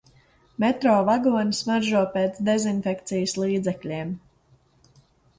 [0.61, 4.15] Metro vagoni smaržo pēc dezinfekcijas līdzekļiem.